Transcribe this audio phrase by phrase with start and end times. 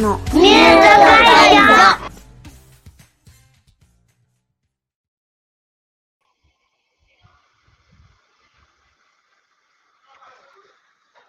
[0.00, 2.10] のミュート会場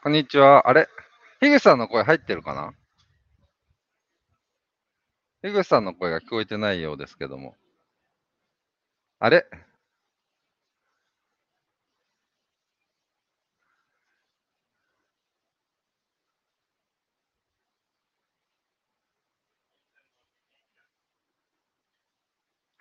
[0.04, 0.68] こんにちは。
[0.68, 0.88] あれ？
[1.42, 2.74] 樋口さんの声入ってるかな？
[5.44, 7.56] 樋口さんの声が聞こえてないようですけども。
[9.20, 9.46] あれ？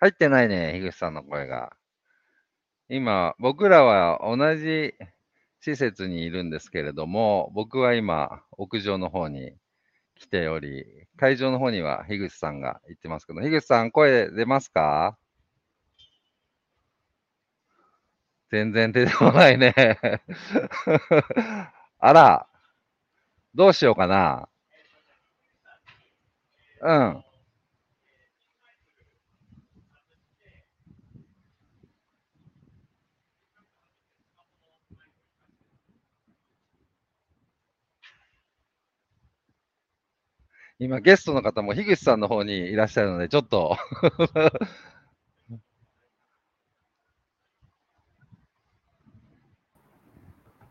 [0.01, 1.77] 入ってないね、樋口さんの声が。
[2.89, 4.93] 今、僕らは同じ
[5.61, 9.53] 施設にいるんですけれども、僕は今、屋上の方に
[10.15, 10.85] 来ており、
[11.17, 15.17] 会場の方には樋口さんが行ってますけど、樋口さん、声出ますか？
[18.51, 19.73] 全然出てこないね。
[21.99, 22.47] あら、
[23.55, 24.49] どうしようかな。
[26.81, 27.23] うん。
[40.81, 43.77] 今、ゲストの方も樋口さんの方にいらっしゃるので、ちょっと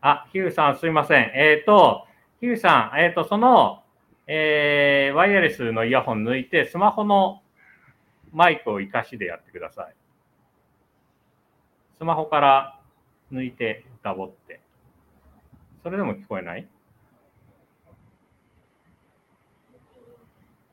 [0.01, 1.31] あ、ヒューさん、すいません。
[1.33, 2.05] えっ、と、
[2.41, 3.83] ヒューさん、えっ、と、その、
[4.27, 7.41] えーワイヤレスのイヤホン抜いて、スマホの
[8.33, 9.95] マイクを活かしでやってください。
[11.97, 12.77] スマホから
[13.31, 14.59] 抜いて、ダボって。
[15.83, 16.67] それでも聞こえない？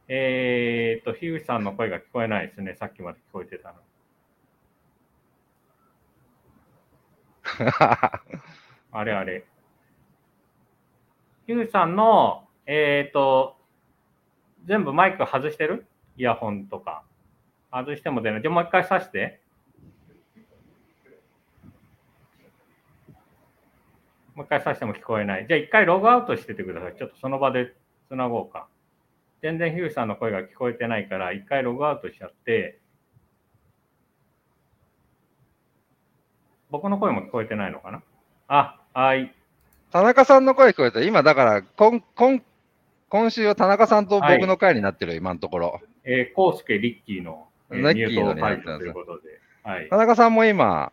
[0.08, 2.74] えっ、と、樋口さんの声が聞こえないですね。
[2.74, 3.76] さっきまで聞こえてたの。
[8.92, 9.44] あれあれ。
[11.46, 13.58] ヒューさんの、えっ、と、
[14.64, 15.86] 全部マイク外してる？
[16.16, 17.04] イヤホンとか。
[17.70, 18.42] 外しても出ない。
[18.42, 19.40] じゃあもう一回挿して。
[24.34, 25.46] もう一回挿しても聞こえない。
[25.46, 26.96] じゃあ一回ログアウトしててください。
[26.96, 27.74] ちょっとその場で
[28.08, 28.68] つなごうか。
[29.40, 32.78] 全然ヒューさんの声が聞こえてないから、一回ログアウトしちゃって、
[36.70, 38.02] 僕の声も聞こえてないのかな？
[38.48, 39.32] あ、はい。
[39.90, 41.02] 田中さんの声聞こえた。
[41.02, 42.42] 今、だから、今今
[43.08, 45.80] 今週は田中さんと僕の回になってる、今のところ。
[46.04, 49.40] えー、コウスケ、リッキーの、えー、リッキーのになってます除ということで。
[49.62, 49.96] はい田。
[49.96, 50.92] 中さんも今、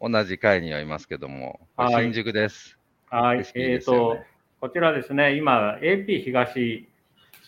[0.00, 2.76] 同じ回にはいますけども、はい新宿です。
[3.10, 3.38] はい。
[3.38, 4.24] 景色いいえっ、ですよねと、
[4.60, 6.88] こちらですね、今、AP 東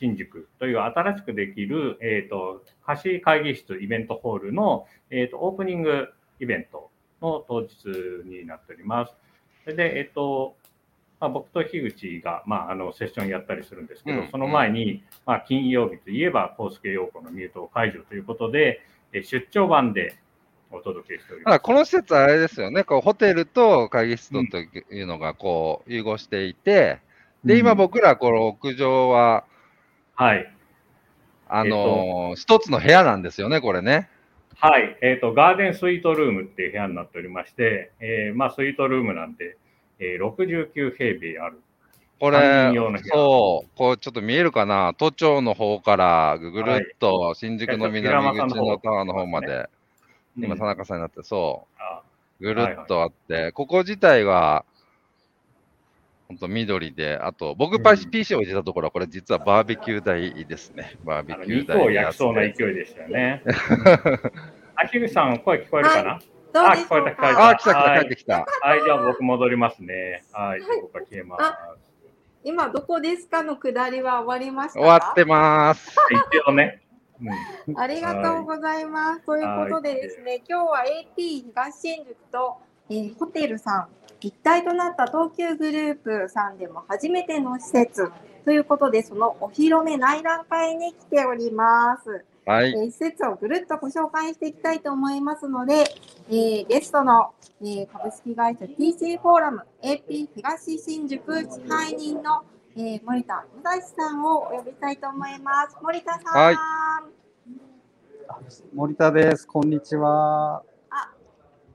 [0.01, 6.09] 新宿という新しくできる、えっ、と、貸し会議室イベントホールの、えっ、と、オープニング
[6.41, 6.91] イベント
[7.21, 7.69] の当日
[8.25, 9.13] になっております。
[9.65, 10.57] それで、えっ、と、
[11.21, 18.81] まあ、僕と樋口が、まあ、あのセッションやったりするんですけど、うんその前に、まあ、金曜日といえば、康介陽子のミュート解除ということで、
[19.13, 20.15] え出張版で
[20.71, 21.61] お届けしております。
[21.61, 24.59] この施設あれですよね、こうホテルと会議室とと
[24.95, 27.01] いうのがこう融合していて、
[27.45, 29.45] で、今うん僕らこの屋上は、
[30.21, 30.53] はい。
[31.49, 34.11] あのー一つの部屋なんですよね、これね。
[34.57, 39.57] はい、えっ、と、ガーデンスイートルームっていう部屋になっておりまして、えーまあ、スイートルームなんで、
[39.99, 41.63] えー69平米ある。
[42.19, 42.71] これ
[43.07, 49.71] そう、こうちょっと見えるかな、都庁の方からぐるっと新宿の南口のタワーの方まで、
[50.37, 52.03] 今、田中さんになって、そあ
[52.41, 54.67] う、ぐるっとあって、ここ自体は、
[56.31, 60.97] 本当緑で、あと、僕、パイ PC を置いてたところは、これ実はバーベキュー台ですね。
[61.05, 63.43] バーベキュー台肉を焼きそうなで勢いでしたよね。
[64.77, 66.21] あ、樋口さん、声聞こえるかな、
[66.53, 68.47] どうでしょうあ聞こえた聞こえかあ、来た来た、はい帰ってきた。
[68.61, 70.23] はい、じゃあ僕戻りますね。
[70.31, 71.43] はい、僕は消えます。
[72.45, 74.87] 今どこですかのくだりは終わりましたか？
[74.87, 75.97] 終わってます。
[76.33, 76.81] 一応ね。
[77.67, 79.27] うんありがとうございます。
[79.27, 83.89] ということでですね、今日は AP 東新宿と、えーホテルさん
[84.21, 88.11] 一体となった東急グループさんでも初めての施設
[88.45, 92.25] ということで、そのお披露目内覧会に来ております。
[92.47, 92.71] はい。
[92.71, 95.85] えー施設をぐるっとご紹介していきたいと思いますので、
[96.29, 102.43] えーゲストの、えー株式会社 TC フォーラム AP 東新宿支配人の、
[102.77, 105.77] えー森田武蔵さんをお呼びしたいと思います。
[105.83, 106.43] 森田さん。
[106.43, 106.57] はい
[108.75, 109.47] 森田です。
[109.47, 110.63] こんにちは。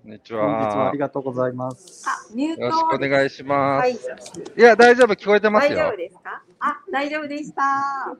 [0.06, 0.92] こんにち本日はあは。
[0.92, 2.08] りがとうございます。
[2.08, 3.96] あ、ミュートよろしくお願いしまはい。
[3.96, 4.08] す。
[4.56, 5.98] いや、大丈夫、聞こえてますよ大丈夫。
[5.98, 6.44] ですか？
[6.60, 8.16] あ、大丈夫でした。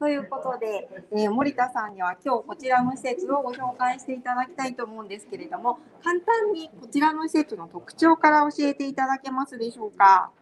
[0.00, 10.32] ということで、えー森田さんには今日こちらの施設をご紹介していただきたいと思うんですけれども、簡単にこちらの施設の特徴から教えていただけますでしょうか？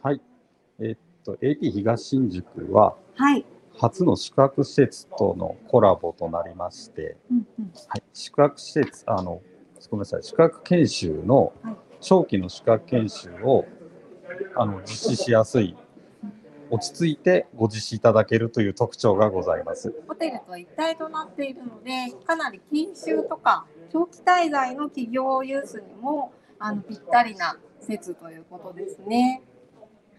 [0.00, 0.20] はい。
[0.78, 3.44] えっと AP 東新宿ははい。
[3.78, 7.72] 初の宿泊施設とのコラボとなりまして、うんうん。
[7.88, 9.42] はい、宿泊施設、あの、
[9.90, 13.64] ごめんなさい、宿泊研修のはい、長期の宿泊研修を、
[14.56, 15.76] あの、実施しやすい、
[16.70, 19.94] 落ち着いてご実施いただけるという特徴がございます。
[20.08, 29.42] ホテルと一体となっているので、かなり研修とか長期滞在の企業ユースにもあのぴったりな施設ということですね。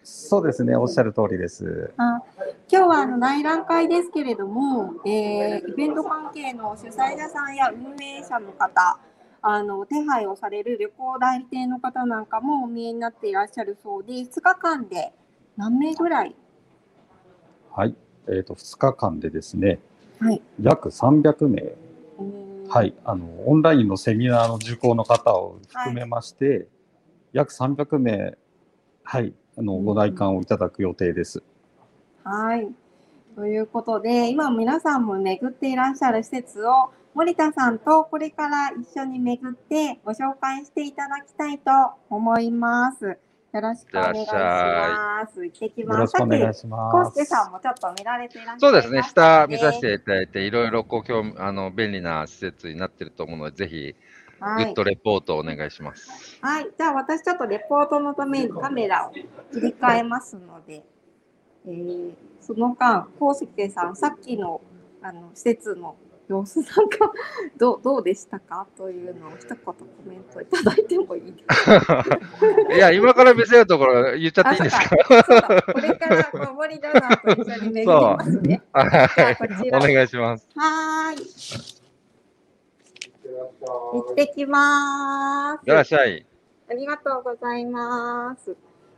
[0.03, 1.93] そうですね、おっしゃる通りです。
[1.97, 2.21] あ
[2.71, 8.99] 今日はあの内覧会ですけれども、えーイベント関係の主催者さんや運営者の方、
[9.49, 15.13] あの手配をされる旅行代理店の方なんかもお見えになっていらっしゃるそうで、2日間で
[15.55, 16.35] 何名ぐらい、
[17.71, 17.95] はい。
[18.27, 19.79] えっ、と、2日間でですね、
[20.19, 20.41] はい。
[20.61, 21.61] 約300名、
[22.19, 26.67] うんはい、あの、オンラインのセミナーの受講の方を含めまして、
[27.31, 28.37] 約300名、
[29.03, 29.85] はい、あの、うん。
[29.85, 31.41] ご来館をいただく予定です。
[32.25, 32.67] はい。
[33.37, 41.69] ということで、今皆さんも巡っていらっしゃる施設を森田さんとこれから一緒に巡ってご紹介していただきたいと
[42.09, 43.05] 思います。
[43.05, 45.45] よろしくお願いします。
[45.45, 45.99] 行ってきよます。
[45.99, 47.19] ろしくお願いさっき、しまコウスす。
[47.19, 53.95] ケさんもちょっと見られていらっしゃいまそうですね、下見させねていただいて、いろいろこう今日あの便利な施設になってると思うので、ぜひ、
[54.39, 54.83] はいグッド。
[54.83, 56.39] レポートをお願いします。
[56.41, 56.67] はい。
[56.75, 59.27] じゃあ私ちょっとレポートのためにカメラを切
[59.61, 60.83] り替えますので、
[61.65, 64.61] えーその間、コウスケさん、さっきの
[65.01, 65.95] あの施設の
[66.29, 67.11] 様子なんか
[67.57, 68.65] どうどうでしたか？
[68.77, 69.73] というのを一言コ
[70.05, 72.05] メントいただいてもいいですか？
[72.73, 74.95] いや、今から見せるところ言っちゃっていいですか？
[75.73, 78.61] これからこう森田さんと一緒に巡りますね。
[78.71, 80.47] はいお願いします。
[80.55, 81.77] はーい。
[83.93, 85.69] 行ってきます。
[85.69, 86.25] いらっしゃい。
[86.69, 88.55] ありがとうございます。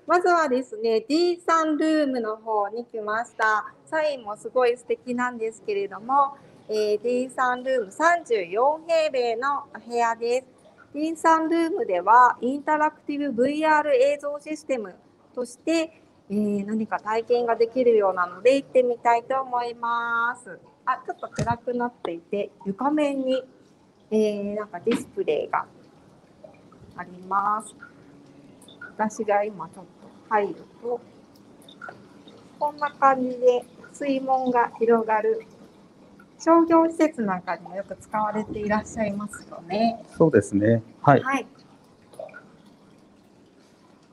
[0.09, 3.71] まずはですね、D さんルームの方に来ました。
[3.85, 6.35] サインもすごい素敵なんですけれども、
[6.67, 10.47] えー D さんルーム34平米のお部屋です。
[10.95, 14.95] D さんルームでは、インタラクティブ VR 映像システム
[15.35, 16.01] として、
[16.31, 20.59] えー何か体験ができるようなので行ってみたいと思います。
[20.85, 23.43] あ、ちょっと暗くなっていて、床面に、
[24.09, 25.67] えーなんかディスプレイが
[26.97, 27.75] あります。
[28.99, 29.98] 私が今ちょっと
[30.29, 31.01] 入ると、
[32.59, 35.41] こんな感じで水門が広がる
[36.39, 40.03] 商業施設なんかにもよく使われていらっしゃいますよね。
[40.17, 40.81] そうですね。
[41.01, 41.21] はい。
[41.21, 41.47] はい。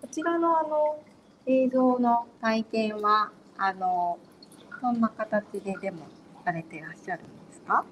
[0.01, 1.01] こちらのあの
[1.47, 4.19] 映像の体験は、あの、
[4.83, 6.07] どんな形ででも
[6.45, 7.85] されていらっしゃるんですか？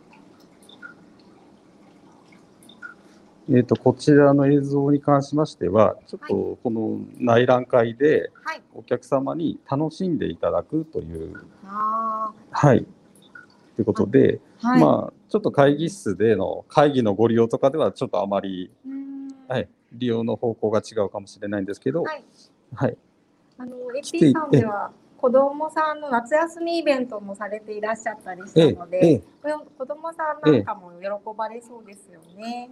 [3.50, 8.62] えっ、と、こちらの映像に関しましては、ちょっとこの内覧会ではい。
[8.74, 11.34] お客様に楽しんでいただくという、
[11.64, 12.86] あはい。
[13.76, 14.80] ということで、あ、はい。
[14.80, 18.70] まあ、ちょっと会議室での会議のご利用とかでは、ちょっとあまり、
[19.48, 22.24] はい、利用の方向が違うかもしれないんですけど、はい。
[22.74, 22.96] はい。
[23.58, 24.90] あの、AP さんでは
[25.24, 29.22] 子供さんの夏休みイベントもされていらっしゃったりしええたので、
[29.78, 32.70] 子供さんなんかも喜ばれそうですよね。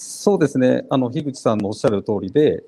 [0.00, 0.86] そうですね。
[0.90, 2.62] あの、樋口さんのおっしゃる通りで、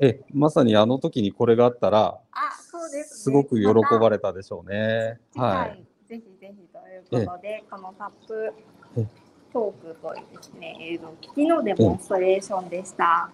[0.00, 3.22] え、まさにあの時にこれがあったら、あ、そうです、ね。
[3.22, 5.20] すごく喜ばれれたでしょうね。
[5.30, 5.84] 次回、はい。
[6.08, 8.52] ぜひぜひということで、このタップ
[8.96, 9.06] え
[9.52, 13.30] トークというですね、映像機器のデモンストレーションでした。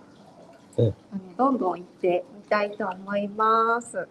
[0.76, 4.06] えあのどんどん行ってみたいと思います。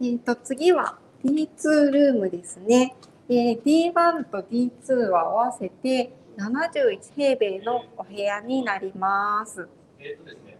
[0.00, 2.94] えっ、と、次は D2 ルームですね。
[3.28, 9.68] えー D1 と D2 は合わせて71平米のお部屋になります。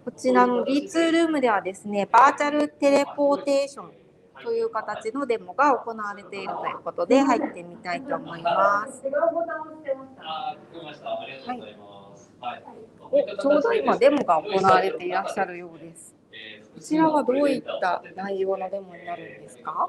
[0.05, 3.93] こちらの D2 ルームではですね、バーチャルテレポーテーション
[4.43, 9.03] という形のデモが行われているということで入ってみたいと思います。
[9.05, 11.21] あー、聞こえました。
[11.21, 12.33] ありがとうございます。
[12.41, 12.65] はい。
[13.11, 16.15] おちょうど今デモが行われていらっしゃるようです。
[16.75, 19.89] こちらはどういった内容のデモになるんですか？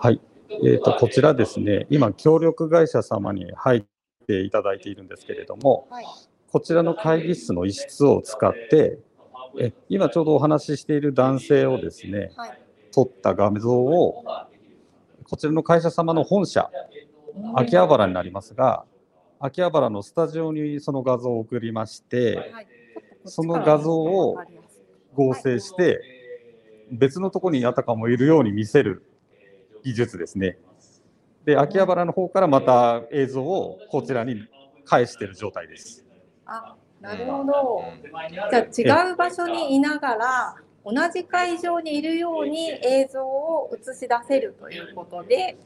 [0.00, 0.20] はい。
[0.50, 3.84] えっ、と、こちらですね、今、協力会社様に入っ
[4.26, 6.04] ていただいているんですけれども、はい。
[6.50, 8.98] こちらの会議室の一室を使って、
[9.60, 12.58] え今ちょうどお話ししている男性をですね、はい。
[12.92, 14.24] 撮った画像を、
[15.24, 16.70] こちらの会社様の本社、
[17.54, 18.84] 秋葉原になりますが、
[19.40, 22.68] 秋葉原のスタジオにその画像を送りまして、はい。
[23.26, 24.36] その画像を
[25.14, 26.00] 合成して、
[26.90, 29.02] 別のところにあたかもいるように見せる
[29.82, 30.58] 技術ですね。
[31.44, 34.46] で、秋葉原の方からまた映像をこちらに
[34.84, 36.06] 返してる状態です。
[36.46, 36.66] あ、
[37.00, 37.98] なるほど。
[38.48, 45.58] じゃあ違う場所にいながら同じ会場にいるように映像を映し出せるということで、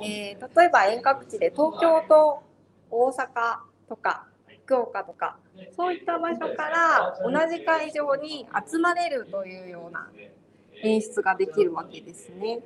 [0.00, 2.42] えー例えば遠隔地で東京と
[2.90, 4.26] 大阪とか
[4.64, 5.38] 福岡とか
[5.70, 10.10] そういった場所から同じ会場に集まれるというような
[10.82, 12.60] 演出ができるわけですね。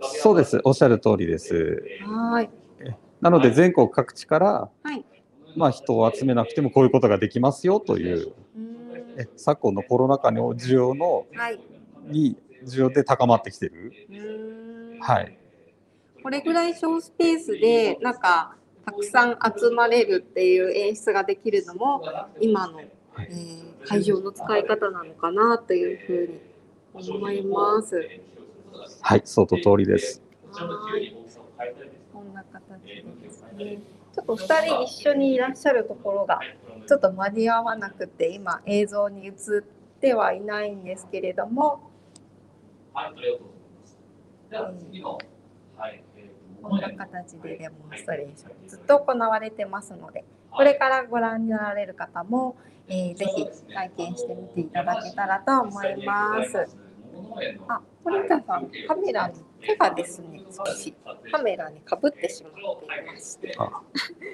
[0.00, 0.60] そうです。
[0.64, 1.82] おっしゃる通りです。
[2.04, 2.50] はい。
[3.20, 5.04] なので全国各地から、はい。
[5.56, 8.34] まあ、人を集めなくてもこういうことができますよという、う
[9.36, 11.60] 昨今のコロナ禍の需要のはい。
[12.04, 13.92] に需要で高まってきてる。
[15.00, 15.38] はい。
[16.22, 22.02] これぐらい小スペースでなんかたくさん集まれるっていう演出ができるのも
[22.40, 27.96] 今の、えー会場の使い方なのかなというふうに思います。
[29.00, 30.22] はい、その通りです。
[31.56, 31.74] はい
[32.12, 33.78] こんな形でですね。
[34.14, 36.40] ちょっと2人一緒にいらっしゃるところが
[36.86, 39.34] ちょっと間に合わなくて今映像に映っ
[40.00, 41.90] てはいないんですけれども
[45.76, 46.02] はい、
[46.62, 52.56] こんな形でデモンストレーションずっと行われてますのでこれからご覧になられる方も、
[52.88, 56.85] えーぜひ体験してみていただけたらと思います。
[57.68, 60.94] あ、森田さん、カメラに手がですね、少し
[61.30, 63.54] カメラにかぶってしまっていまして。
[63.58, 63.82] あ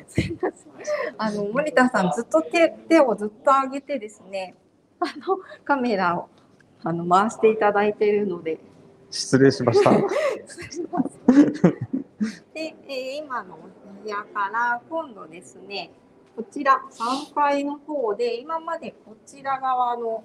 [0.06, 0.72] すいません。
[1.18, 4.54] あの森田さん、ずっと手手をずっと上げてですね、
[5.00, 6.28] あのカメラを
[6.84, 8.58] あの回していただいているので、
[9.10, 9.90] 失礼しました。
[12.54, 13.58] で、えー今のお
[14.02, 15.90] 部屋から今度ですね、
[16.36, 20.24] こちら3階の方で、今までこちら側の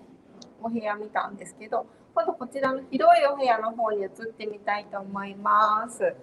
[0.62, 1.86] お部屋見たんですけど、
[2.18, 6.16] 今度こちらの広いお部屋の方に移ってみたいと思います。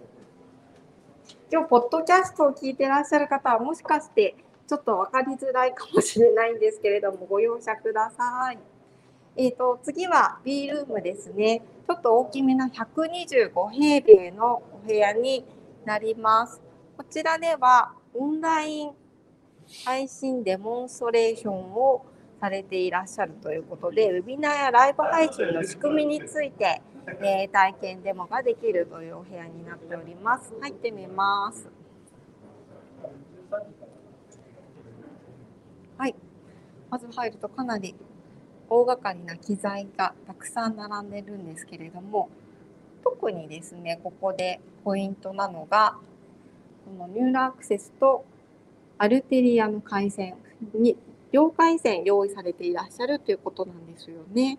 [1.53, 4.35] 今日、ポッドキャストを聞いてらっしゃる方は、もしかして
[4.67, 8.59] ちょっと分かりづらいかもしれないんですけれども、 ご容赦ください。
[9.37, 11.63] えー、と次は B ルームですね。
[11.87, 15.45] ちょっと大きめな125平米のお部屋に
[15.85, 16.61] なります。
[16.97, 18.93] こちらではオンライン
[19.85, 22.05] 配信デモンストレーションを
[22.45, 26.83] されていらっしゃるということで、ウェビナーやライブ配信の仕組みについて、
[27.23, 30.53] えー体験デモができるというお部屋になっております。
[30.61, 31.67] 入ってみます。
[35.97, 36.15] はい。
[36.91, 37.95] まず入るとかなり
[38.69, 42.29] 大掛かりな機材がたくさん並んでるんですけれども、
[43.03, 45.97] 特にですね、ここでポイントなのが、
[46.85, 48.27] このニューラアクセスと
[48.99, 50.35] アルテリアの回線
[50.75, 50.99] に
[51.35, 54.57] 両回線用意されていらっしゃるということなんですよね。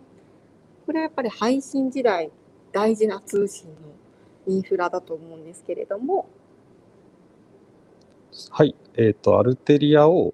[0.86, 2.30] これはやっぱり配信時代
[2.74, 6.28] 大事な通信のインフラだと思うんですけれども、
[8.50, 10.34] はい、えっ、と、アルテリアを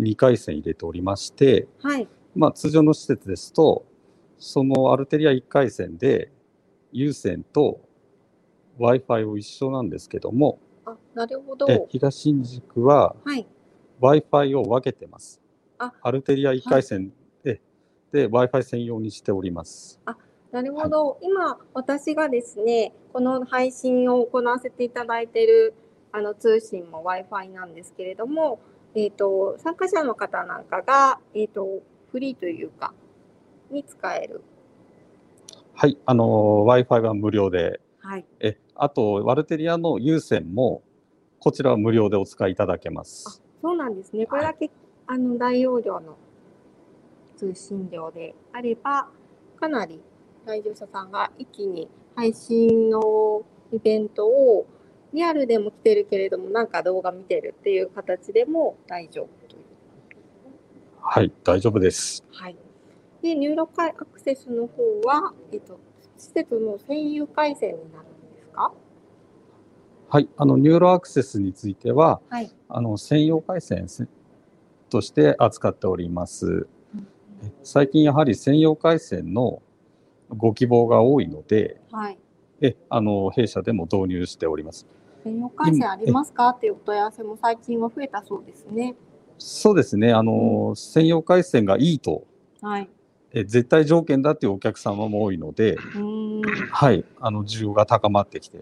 [0.00, 3.84] 2回線入れておりまして、はい、まあ、通常の施設ですと、
[4.38, 6.32] そのアルテリア1回線で、
[6.92, 7.82] 有線と
[8.78, 11.66] Wi-Fi を一緒なんですけども、あ、なるほど。
[11.68, 13.46] え東新宿ははい、
[14.00, 15.42] Wi-Fi を分けてます。
[15.78, 17.12] あアルテリア1回線。
[17.42, 17.60] で,、
[18.12, 20.00] で Wi-Fi 専用にしております。
[20.50, 25.74] なるほど、今私がですねこの配信を行わせていただいている
[26.10, 28.58] あの通信も Wi-Fi なんですけれども、
[28.94, 32.94] えー、と参加者の方なんかが、えー、とフリーというか
[33.70, 34.42] に使える。
[35.74, 40.82] はい、あの Wi-Fi は無料で、はい、えあとアルテリアの有線も
[41.40, 43.42] こちらは無料でお使いいただけます。
[43.60, 44.26] そうなんですね。
[44.26, 44.70] これだけ、
[45.10, 46.16] あの大容量の
[47.36, 49.08] 通信量であれば、
[49.58, 50.00] かなり
[50.44, 54.66] 来場者さんが一気に配信のイベントを
[55.14, 59.62] リアルでも来てるけれども、なんか動画見てるっていう形でも大丈夫という。
[61.00, 62.22] はい、大丈夫です。
[62.30, 62.56] はい。
[63.22, 65.80] で、ニューロカイアクセスの方は、えっと、
[66.18, 68.72] 施設の専有回線になるんですか？
[70.10, 72.50] はい、あのニューロアクセスについては、はい。
[72.68, 74.06] あの専用回線せ
[74.88, 76.66] として扱っております。
[77.42, 79.62] え最近やはり専用回線の
[80.30, 82.18] ご希望が多いので、はい。
[82.60, 84.86] えあの弊社でも導入しております。
[85.24, 88.94] 専用回線ありますかっていうお問い合わせも最近は増えたそうですね。
[89.38, 92.24] そうですね、あの、専用回線がいいと
[92.60, 92.88] はい。
[93.32, 96.42] え絶対条件だっていうお客様も多いので、うーん。
[96.72, 98.58] はい、あの需要が高まってきて、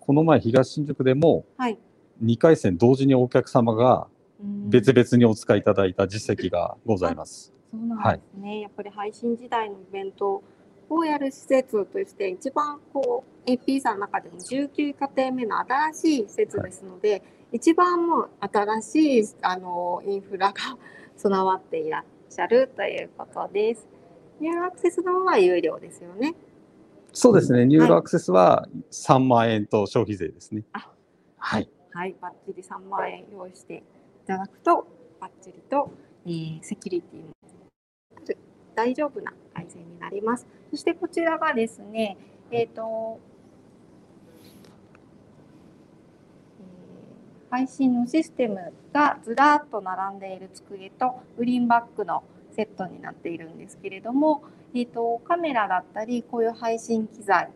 [0.00, 1.78] この前東新宿でもはい。
[2.22, 7.52] 2回線同時にお客様がうん別々にお使いいただいた実績がございます。
[7.70, 10.42] そうなんですね、やっぱり配信時代のイベント
[10.90, 17.22] をやる施設として一番こう AP さんの中でも19家庭目の新しい施設ですので、
[17.52, 20.54] 一番もう新しいあのインフラが
[21.16, 23.86] 備わっていらっしゃるということです。
[24.40, 26.34] ニューアクセスの方は有料ですよね。
[27.12, 30.90] そうですね、ニューロアクセスは3万円と消費税ですねあ。
[31.36, 31.68] はい。
[31.92, 33.82] はい、バッチリ3万円用意してい
[34.26, 34.86] ただくと、
[35.20, 35.90] バッチリと、
[36.26, 37.32] えーセキュリティも
[38.74, 40.46] 大丈夫な配線になります。
[40.70, 42.16] そしてこちらがですね、
[42.50, 43.18] えっ、と、
[46.60, 54.42] えー配信のシステムがずらっと並んでいる机とグリーンバックのセットになっているんですけれども、
[54.74, 57.50] えっ、と、カメラだったり、こういう配信機材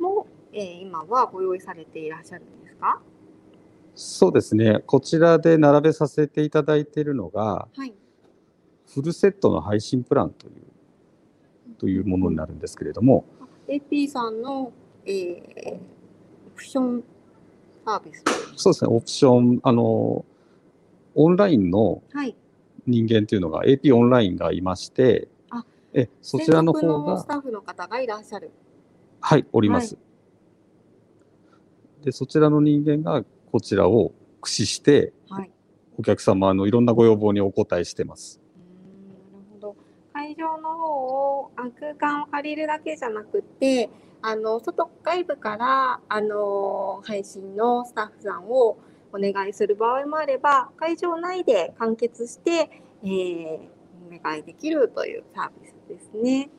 [0.00, 3.00] も、えー今はご用意されていらっしゃるんですか？
[3.98, 7.94] そうですね、こちらで並べさせていただいているのが、はい。
[8.86, 10.52] フルセットの配信プランという
[11.78, 13.24] というものになるんですけれども、
[13.66, 14.70] AP さんの、
[15.06, 15.80] えー、オ
[16.54, 17.04] プション
[17.86, 18.22] サービス。
[18.54, 20.26] そうですね、オプション、あの、
[21.14, 22.36] オンラインのはい。
[22.86, 28.52] 人間というのが AP オンラインがいましてあ、えそちらの専方がスタッフの方がいらっしゃる。
[29.20, 29.96] はい、おります。
[32.04, 33.24] で、そちらの人間が
[33.56, 35.50] こちらを駆使して、はい。
[35.96, 38.38] お客様のいろんなご要望にお答えしてます。
[39.32, 39.76] なるほど。
[40.12, 43.88] 会場の方をあ空間を借りるだけじゃなくて、
[44.20, 48.76] あの外外部からあの配信のスタッフさんを
[49.10, 53.58] お願いする場合もあれば、会場内で完結して、えー
[54.06, 56.50] お願いできるというサービスですね。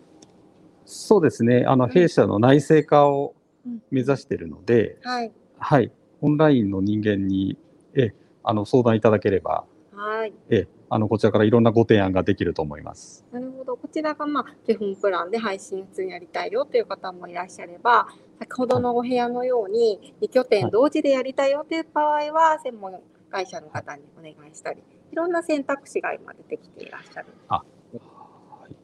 [0.84, 3.36] そうですね、あの、うん弊社の内製化を
[3.68, 5.32] うん目指しているので、はい。
[5.60, 7.58] はい、オンラインの人間に、
[7.94, 10.34] え、あの、相談いただければ、はい。
[10.50, 13.26] え、あの、こちらからいろんなご提案ができると思います。
[13.32, 13.76] なるほど。
[13.76, 18.08] こちらがまあ基本プランで配信普通にやりたいよという方もいらっしゃれば、
[18.40, 23.00] 先ほどのお部屋のように2拠点同時でやりたいよという場合は、専門
[23.32, 27.28] 会社の方にお願いしたり、いろんな選択肢が今出てきていらっしゃる。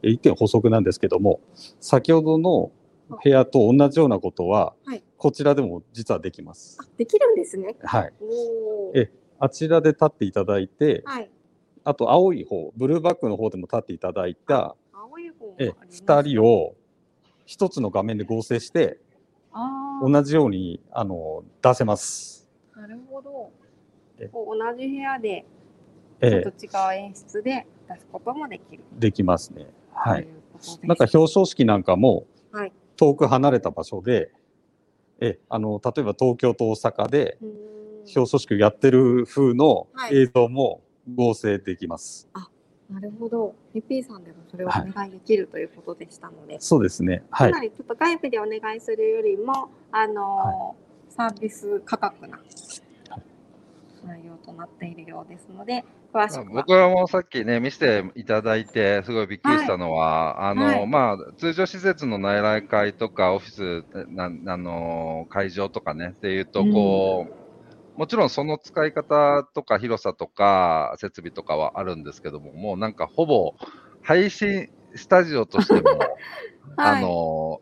[0.01, 1.39] え一点補足なんですけども、
[1.79, 2.71] 先ほどの
[3.23, 6.77] 部屋と同じようなことははい、こちらでも実はできます。
[6.81, 7.77] あ、できるんですね。
[7.81, 8.13] はい。
[8.93, 9.09] え
[9.39, 11.29] あちらで立っていただいて、はい。
[11.85, 16.75] あと青い方、ブルーバックの方でも立っていただいた、青い方えります2人を
[17.45, 18.99] 一つの画面で合成して、
[20.01, 22.49] 同じようにあの出せます。
[22.75, 23.49] なるほど
[24.19, 24.27] え。
[24.27, 25.45] こう同じ部屋で
[26.19, 28.83] ちょっえと違う演出で出すこともできる。
[28.99, 29.67] できますね。
[29.93, 30.25] はい。
[30.25, 30.29] と
[30.83, 32.73] いなんか表彰式なんかもはい。
[32.97, 34.29] 遠く離れた場所で、
[35.25, 37.37] えあの例えば東京と大阪で
[38.15, 40.81] 表彰式をやってる風のはい映像も
[41.15, 42.29] 合成できます。
[42.89, 43.55] なるほど。
[43.73, 47.23] AP さんでもそれをおはい願いできるということでしたので、そうですね。
[47.31, 47.51] はい。
[47.51, 50.83] かなりちょっと外部でお願いするよりも、あのー
[51.15, 52.39] サービス価格な
[54.13, 56.63] 内容となっているようですので、詳しくは。
[56.63, 60.87] 僕らもさっきね、見せていただいて、すごいびっくりしたのは、あの、はい。
[60.87, 67.33] まあ、通常施設の内覧会とか、オフィス、なあの、会場とかね、っていうと、こう、
[67.95, 73.53] もちろんその使い方とか広さとか設備とかはあるんですけども、もうなんかほぼ
[74.01, 75.81] 配信スタジオとしても、
[76.77, 77.61] はいあの、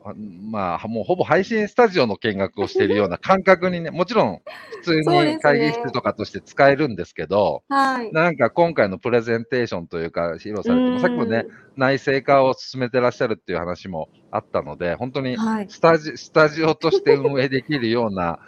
[0.49, 4.41] まあ、もうほぼ配信スタジオの見学をしているような感覚にね、 もちろん
[4.83, 8.11] 普通に会議室とかとして使えるんですけど、はい。
[8.13, 15.65] なんか今回のプレゼンテーションというか、披露されてうんも、さっきもね、内製化を進めてらっしゃるっていう話もあったので、本当にはい。
[15.69, 18.39] スタジスタジオとして運営できるような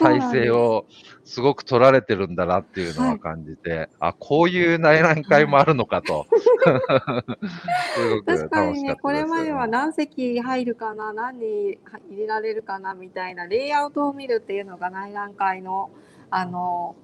[0.00, 0.86] 体制を
[1.24, 6.26] すごく取られてるんだなっていうのは感じて、あ、こういう内覧会もあるのかと。
[8.26, 11.78] 確かにね、これまでは何席入るかな、何人
[12.10, 15.90] 入れられるかなみたいなレイアウトを見るっていうのが内覧会の、
[16.30, 16.96] あの、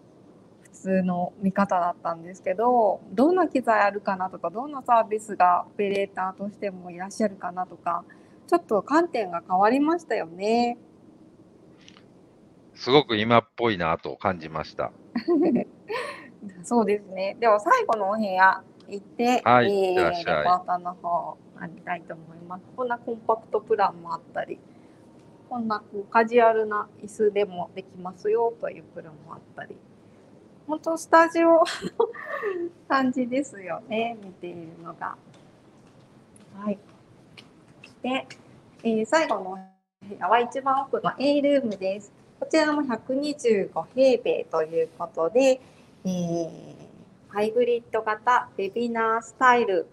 [0.62, 8.04] 普通の見方だったんですけど、どんな機材あるかなとか、どんなサービスがオペレーターとしてもいらっしゃるかなとか、
[8.46, 10.78] ちょっと観点が変わりましたよね。
[12.76, 14.92] すごく今っぽいなと感じました。
[16.62, 17.36] そうですね。
[17.40, 22.64] では最後のお部屋行って、はいえーいらっしゃいレポーの方ありたいと思います。
[22.76, 24.58] こんなコンパクトプランもあったり、
[25.48, 29.76] こんなこうカジュアルな椅子でもできますよというプランもあったり、
[30.66, 31.64] 本当スタジオ
[32.88, 35.16] 感じですよね、見ているのが。
[36.58, 36.78] はい。
[38.02, 38.26] で、
[38.84, 42.12] えー最後のお部屋は一番奥の A ルームです。
[42.38, 45.60] こちらも125平米ということで、
[46.04, 46.86] えー
[47.28, 49.86] ハイブリッド型ウェビナースタイル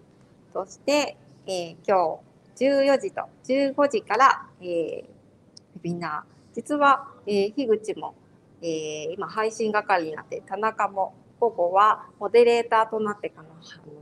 [0.54, 2.20] として、えー今
[2.56, 6.54] 日14時と15時から、えーウェビナー。
[6.54, 8.14] 実は、えー、樋口も、
[8.62, 13.52] ええー今配信係になって田中も午後はモデレーターとなってこのあ
[13.86, 13.92] の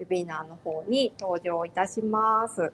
[0.00, 2.62] ウェビナーの方に登場いたします。
[2.62, 2.72] こ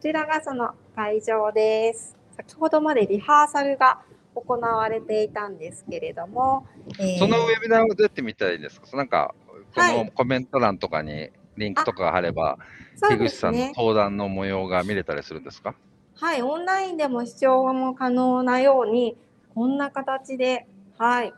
[0.00, 2.19] ちらがその会場です。
[2.46, 4.00] 先ほどまでリハーサルが
[4.34, 6.66] 行われていたんですけれども、
[6.98, 8.96] えーそのウェビナーをどうやって見たらいいですか？
[8.96, 9.34] なんか、
[9.74, 10.04] こはい。
[10.04, 12.58] のコメント欄とかにリンクとかが貼れば、
[12.96, 13.66] そう樋口さんの。
[13.68, 15.74] 登壇の模様が見れたりするんですか？
[16.16, 19.16] はい、オンラインでも視聴も可能なように、
[19.54, 21.32] こんな形で、はい、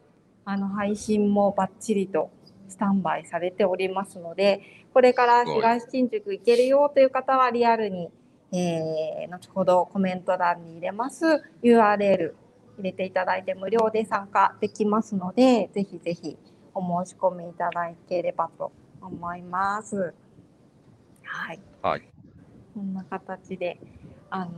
[0.45, 2.31] あの配信もバッチリと
[2.69, 4.61] スタンバイされておりますので、
[4.93, 8.09] これから東新宿行けるよという方はリアルに、
[8.53, 11.25] えー、後ほどコメント欄に入れます
[11.63, 12.35] URL
[12.79, 16.37] 入れていただいて無料で参加できますので、ぜひぜひ
[16.75, 20.15] お申し込みいただければと思います。
[21.25, 21.61] はい。
[21.83, 22.03] はい。
[22.75, 23.79] こんな形で、
[24.31, 24.51] あの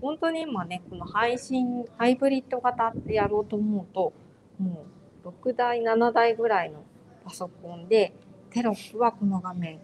[0.00, 4.12] 本当に今ね、この配信、ハイブリッド型ってやろうと思うと、
[4.58, 4.86] も
[5.24, 6.84] う6台、7台ぐらいの
[7.24, 8.12] パソコンで、
[8.50, 9.80] テロップはこの画面、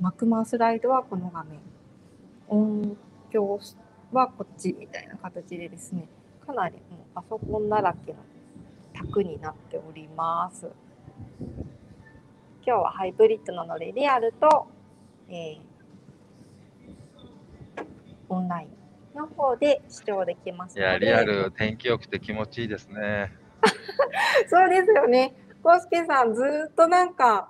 [0.00, 1.60] マクマスライドはこの画面、
[2.48, 2.96] 音
[3.32, 3.60] 響
[4.12, 6.08] はこっちみたいな形でですね、
[6.46, 8.18] かなりもうパソコンだらけの
[8.94, 10.70] 卓になっております。
[12.66, 14.68] 今日はハイブリッドなので、リアルと、
[15.28, 15.76] えー
[18.28, 20.98] オンラインの方で視聴できますいや。
[20.98, 23.32] リアル、天気良くて気持ちいいですね。
[24.48, 25.34] そうですよね。
[25.62, 27.48] コウスケさん、ずーっとなんか、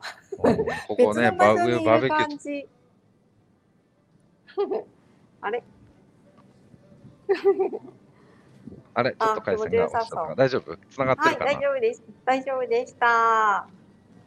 [0.87, 2.67] ここね、 別のバー場所にいるベバーベキュー。
[5.41, 5.63] あれ？
[8.95, 9.89] あれ、ちょっと回線が
[10.37, 10.77] 大丈夫？
[10.91, 12.03] つながってはい、るかな、大丈夫です。
[12.25, 13.67] 大丈夫でした。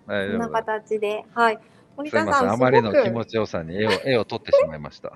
[0.05, 1.25] こんな形で。
[1.33, 1.59] はい。
[1.97, 5.13] 森田さん、すいません、あすまりの気持ちよさに絵を 絵を撮ってしまいました。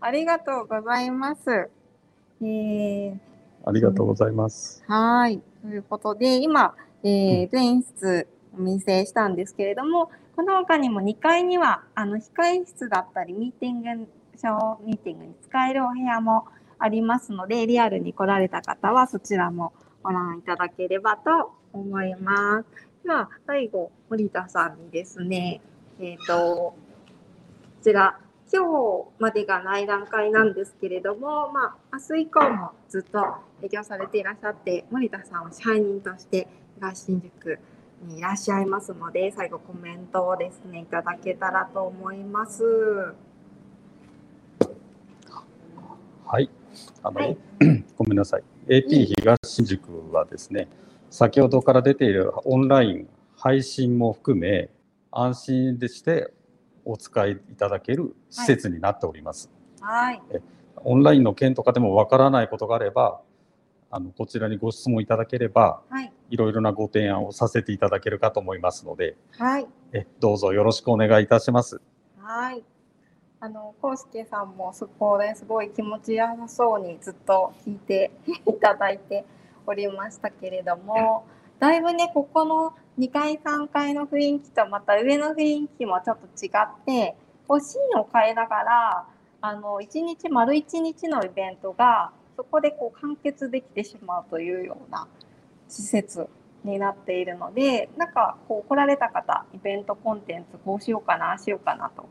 [0.00, 1.50] ありがとうございます。
[1.50, 3.18] えー、
[3.64, 4.84] ありがとうございます。
[4.86, 5.40] はい。
[5.62, 16.46] ということで、今、えー、全室お見せしたんですけれども、この他にも2階には、あの、控室だったり、ミーティング、ショーミーティングに使えるお部屋も
[16.78, 19.72] ありますので、リアルに来られた方はそちらも
[20.02, 22.88] ご覧いただければと思います。
[23.04, 25.60] では、最後、森田さんにですね、
[26.00, 26.74] えっ、と、こ
[27.82, 28.18] ちら、
[28.50, 33.18] 今日までが内覧会なんですけれども、まあ、明日以降もずっと
[33.62, 37.58] 営業されていらっしゃって、森田さんは支配人として東新宿
[38.06, 43.27] にいらっしゃいますので、最後コメントをですね、いただけたらと思います。
[46.30, 46.50] はい。
[47.02, 47.38] あの、はい
[47.96, 48.42] ごめんなさい。
[48.68, 50.68] AP 東新宿はですね、
[51.08, 54.68] 先ほどから出ているオンライン配信も含め、
[55.10, 56.30] 安心でして
[56.84, 59.50] お使いいただける施設になっております。
[59.80, 60.20] はい。
[60.76, 63.22] オンラインの件とかでもわからないことがあれば、
[63.90, 66.12] あのこちらにご質問いただければ、はい。
[66.28, 69.66] いろいろなご提案をさせていただけるかと思いますので、はい。
[69.94, 71.80] えどうぞよろしくお願いいたします。
[72.18, 72.62] はい。
[73.40, 78.10] あの、コウスケさんもそこですごい気持ちよさそうにずっと聞いて
[78.48, 79.24] いただいて
[79.64, 81.24] おりましたけれども、
[81.60, 89.06] だいぶね、ここの2階、3階の雰囲気とまた上の雰囲気もちょっと違って、こうシーンを変えながら、
[89.40, 95.06] あの、1日、丸1日のイベントが、そこでこう完結できてしまうというような
[95.68, 96.28] 施設
[96.64, 102.08] になっているので、なんかこう来られた方、イベントコンテンツこうしようかな、しようかなと、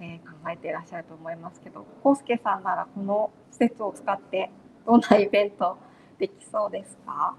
[0.00, 4.50] えー考えていらっしゃると思いますけど、コウスケさんならこの施設を使って
[4.86, 5.76] どんなイベント
[6.18, 7.36] できそうですか？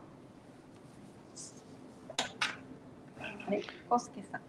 [3.47, 4.41] あれ、コウスケさん。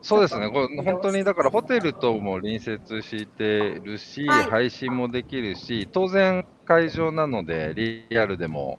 [0.00, 4.44] そうですね、これ本当にだからホテルとも隣接してるし、はい。
[4.44, 7.74] 配信もできるし、当然会場なので、
[8.10, 8.78] リアルでも、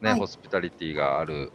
[0.00, 0.20] ねはい。
[0.20, 1.52] ホスピタリティがある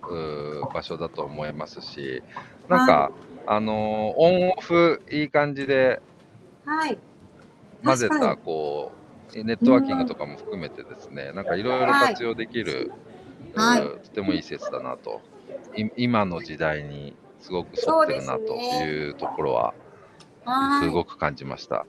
[0.74, 2.22] 場所だと思いますし、
[2.68, 3.12] なんか、
[3.46, 6.02] あのーオンオフいい感じで
[6.66, 6.98] はい。
[7.84, 12.92] 混ぜたこうネットワーキングとかも含めてですね、なんかいろいろ活用できる、
[13.56, 13.82] はい。
[13.82, 15.22] とてもいい施設だなと、
[15.76, 19.74] い今の時代にすごく沿ってるなというところは、
[20.44, 20.86] はい。
[20.86, 21.86] すごく感じました。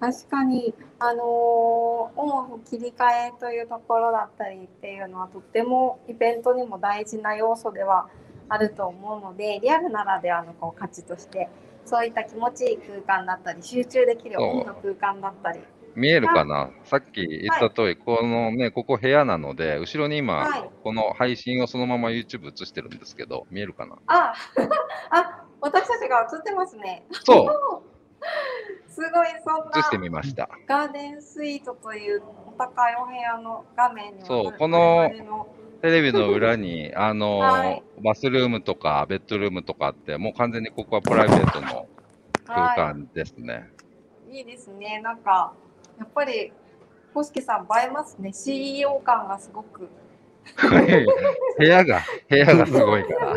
[0.00, 8.08] 確かに、あのーオンオフ切り替えというところだったりっていうのはとってもイベントにも大事な要素では
[8.48, 11.48] あると思うのでリアルならではのこう価値として
[11.84, 15.60] そういった気持ちいい空間だったり集中できるの空間だったり。
[15.94, 16.70] 見えるかな？
[16.84, 20.70] さっき言った通り、このね、ここ部屋なので、後ろに今、はい。
[20.82, 23.96] この配信をそのまま YouTube 映してるんですけど、見えるかな？
[24.08, 24.34] あ
[25.10, 27.06] あ私たちが映ってますね。
[27.12, 27.82] そう。
[28.90, 30.48] すごいそんな映してみました。
[30.66, 35.46] ガーデンスイートというお高いお部屋の画面にはそうこのの
[35.84, 41.86] テレビの裏に、 あの、はいバスルームとかベッドルームとかあって、もう完全にここはプライベートの
[42.46, 43.70] 空は間ですね。
[44.30, 45.00] い、いいですね。
[45.00, 45.52] なんか
[45.98, 46.52] やっぱり
[47.12, 48.32] 星木さん映えますね。
[48.32, 49.88] CEO 感がすごく。
[51.56, 53.34] 部屋が、部屋がすごいから。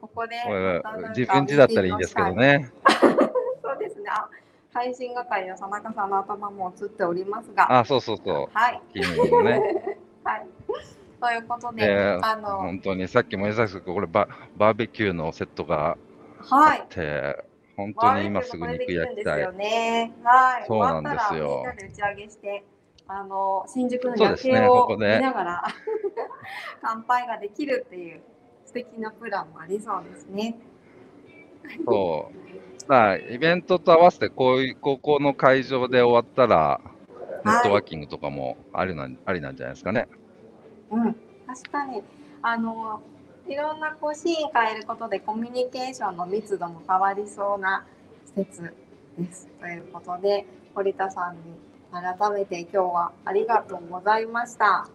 [0.00, 0.36] ここで
[1.16, 2.72] 自分家だったらいいんですけどね。
[3.62, 4.10] そうですね。
[4.74, 7.80] あ配信係の田中さんの頭も映っておりますが。
[7.80, 8.48] あ、そうそうそう。
[8.52, 8.82] はい。
[8.94, 9.98] ね。
[10.24, 10.46] はい。
[11.20, 15.96] ということで、で、あの、本当にさっきも言いましたけど、これババーベキューのセットが
[16.38, 16.88] はいあっ。
[16.88, 17.44] て、
[17.76, 19.40] 本当に今すぐ肉焼きたい。
[19.40, 20.12] よね。
[20.22, 20.64] はい。
[20.66, 22.64] そうなんですよ終わったらみんなで打ち上げして、
[23.06, 25.62] あの新宿の夜景を見ながら
[26.80, 28.22] 乾杯ができるっていう
[28.64, 30.56] 素敵なプランもありそうですね。
[31.86, 32.73] そう。
[32.86, 36.80] まあ、イベントと合わせて、こういう、ここの会場で終わったら、
[37.44, 40.08] ネットワーキングとかもありなん、ありなんじゃないですかね。
[40.90, 41.16] うん。
[41.46, 42.02] 確かに
[42.42, 43.00] あの
[43.46, 47.86] いろんなこうシーン変えることでコミュニケーションの密度も変わりそうな
[48.26, 48.74] 施設
[49.18, 49.48] です。
[49.60, 51.40] ということで堀田さんに
[51.92, 54.88] 改めて今日はありがとうございました。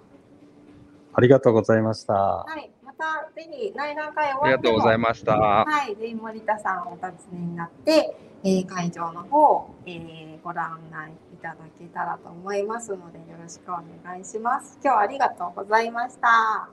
[1.13, 2.13] ありがとうございました。
[2.13, 5.37] はい、またぜひ内覧会終あわってもりがとうございました。
[5.37, 14.79] はい、ぜひ森田さんお尋ねになって、えー会場の方、えーご覧内いただけたらと思いますのでよろしくお願いします。
[14.83, 16.69] 今日はありがとうございました。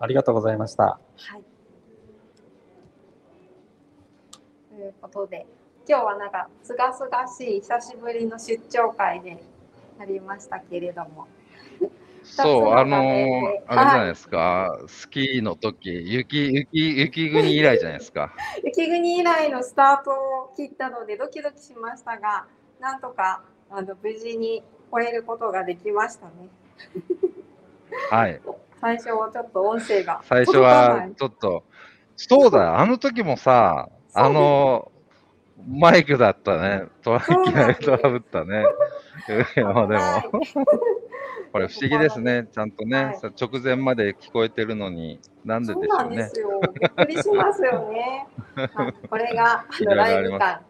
[0.00, 0.84] ありがとうございました。
[0.84, 0.98] は
[1.38, 1.42] い。
[4.70, 5.46] ということで、
[5.88, 9.42] 今日はなんかすがすがしい久しぶりの出張会で
[9.98, 11.26] ありましたけれども、
[12.30, 18.32] そう、あの二つの画面であれじゃないですか、スキーの時、雪、雪、雪国以来じゃないですか。
[18.64, 22.46] 雪国以来のスタートを切ったのでドキドキしましたが、
[22.80, 26.32] なんとかあの無事に終えることができましたね。
[28.10, 28.40] はい。
[28.80, 31.64] 最初はちょっと音声が最初はいちょっと、
[32.16, 34.92] そうだよ、あの時もさ、あの、
[35.66, 36.84] マイクだったね。
[37.02, 38.64] トラそういきなりトラブったね。
[39.28, 40.30] いやでも、はい
[41.50, 42.46] これ不思議ですね。
[42.52, 46.16] ちゃんとね、はいさ直前まで聞こえてるのに、なんでそうでしょうんね。
[46.16, 46.60] なですよ。
[46.60, 48.26] びっくりしますよね。
[48.74, 50.60] あこれがあのライブ感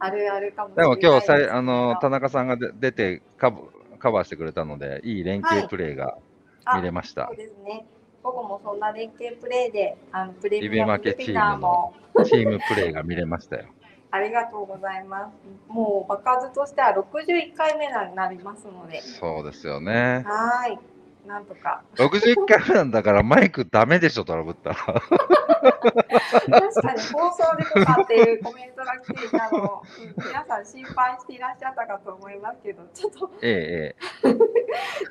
[0.00, 3.58] あるあるかもしでも今日あの、田中さんがで出てカバ
[3.98, 6.18] カバーしてくれたので、いい連携プレーが
[6.64, 7.36] あ見れましたそう。
[7.36, 7.86] ですね。
[8.22, 13.66] 午後もそんな連携プレーで、あのプレミアムチームルビナーもチームプレーが見れましたよ。
[14.14, 15.32] ありがとうございます。
[15.66, 20.22] もう爆発としては61回目になりますので、そうですよね。
[20.24, 20.78] はーい。
[21.26, 21.82] なんとか。
[21.96, 24.76] 61回目なんだからマイクダメでしょ、トラブったら。
[24.76, 29.82] 確かに放送でとかっていうコメントが来ていたの
[30.24, 34.34] 皆さん心配していらっしゃったかと思いますけど、ちょっとええ、ええ。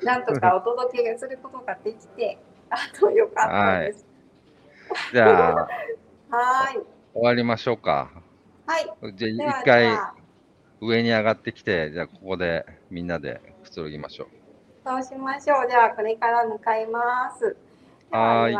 [0.02, 2.38] なんとかお届けすることができて、
[2.70, 4.06] あとよかったです。
[5.12, 5.54] じゃあ、
[6.34, 6.82] はーい。
[7.12, 8.23] 終わりましょうか。
[8.66, 9.14] はい。
[9.14, 9.98] じゃあ、一回
[10.80, 14.28] 上に上がってきて、じゃあ、ここでみんなでくつろぎましょう。
[14.84, 15.68] そうしましょう。
[15.68, 17.56] では、これから向かいます。
[18.10, 18.56] ではい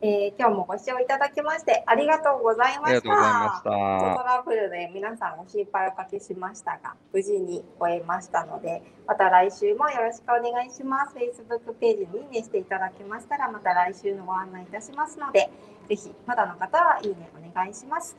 [0.00, 2.86] えー今日もご視聴いただきましてありがとうございました。
[2.86, 4.22] ありがとうございましトた。
[4.22, 11.16] ラブルで皆さんご心配おかけしましたが、無事に終えましたので、また来週もよろしくお願いします。
[11.16, 15.50] Facebook ページにいいねしていただけましたら、また来週のご案内いたしますので、
[15.88, 18.16] ぜひ、まだの方はいいねお願いします。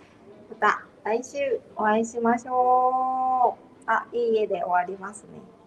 [0.50, 3.64] また来週お会いしましょう。
[3.86, 5.59] あ、いい絵で終わりますね。